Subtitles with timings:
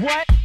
[0.00, 0.39] What?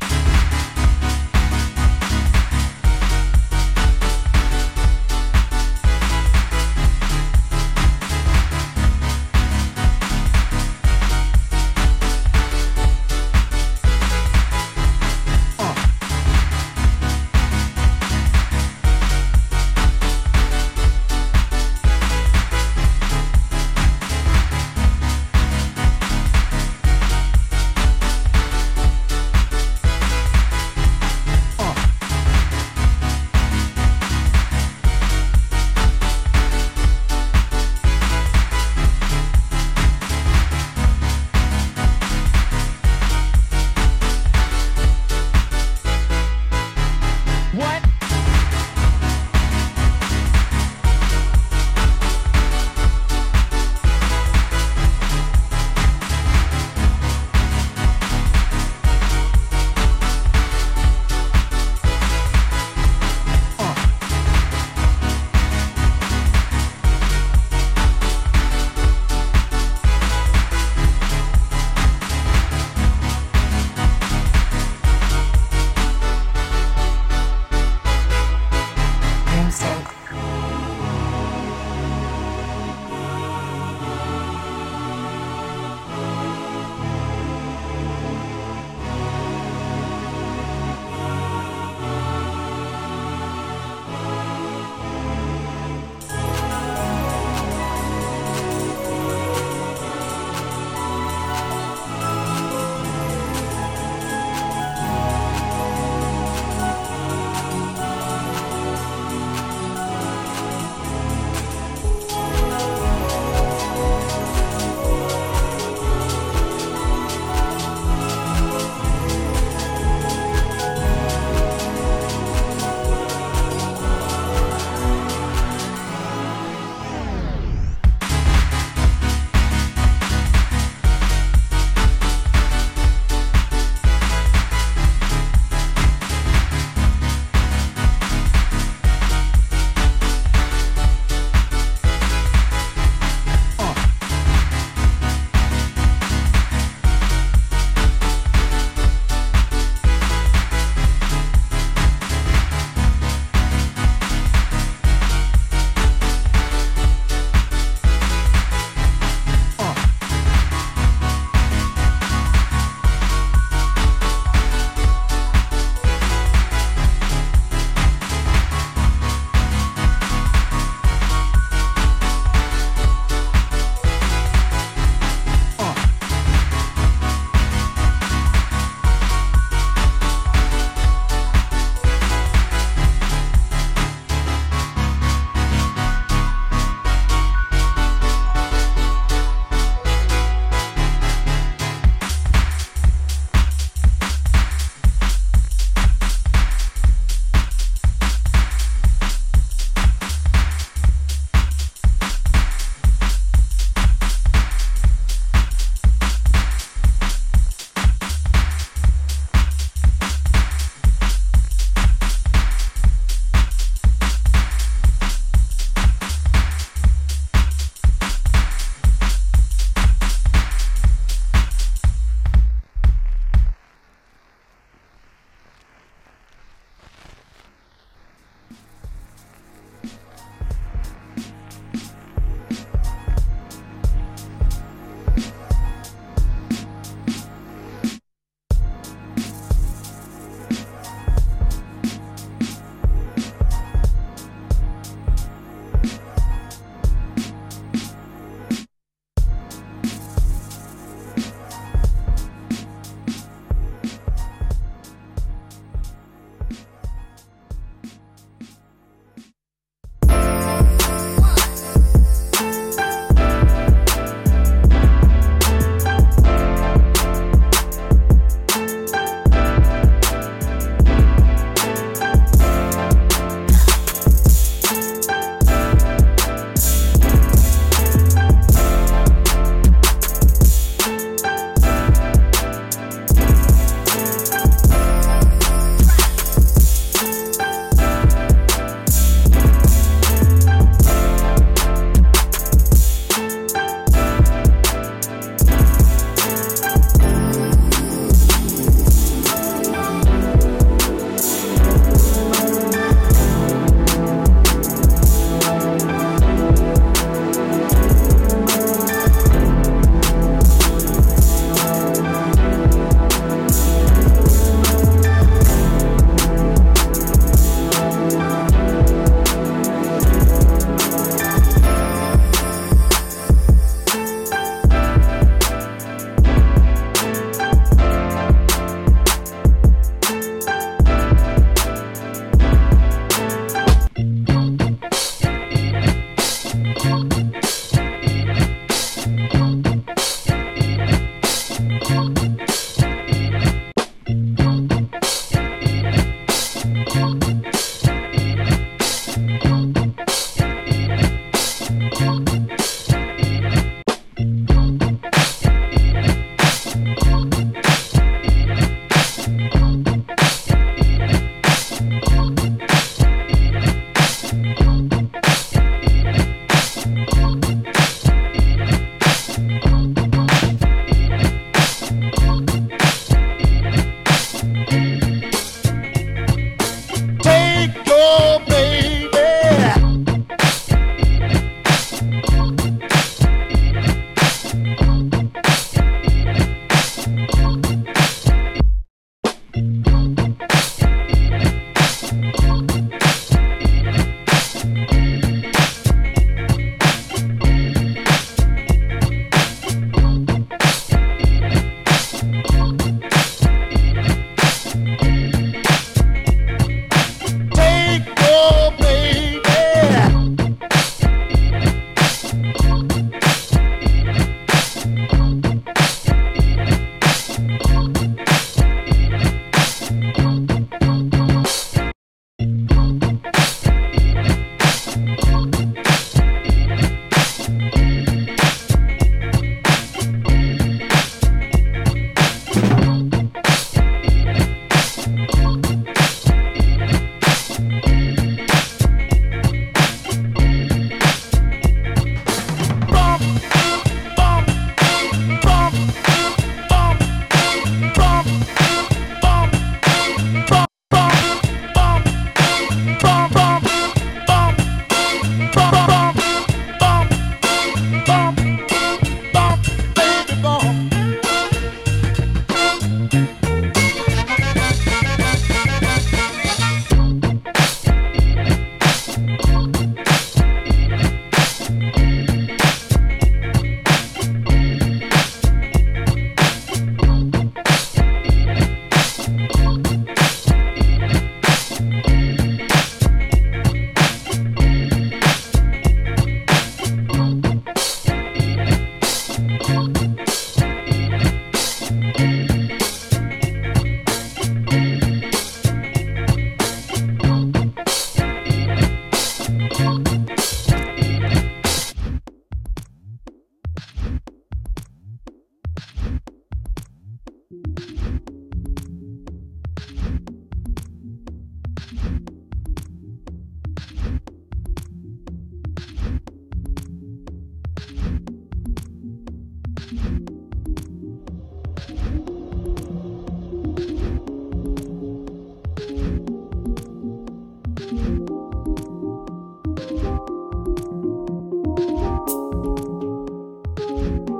[534.05, 534.35] you